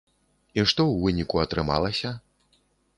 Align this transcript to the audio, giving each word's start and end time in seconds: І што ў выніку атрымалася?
І 0.59 0.59
што 0.69 0.81
ў 0.85 1.05
выніку 1.05 1.35
атрымалася? 1.45 2.17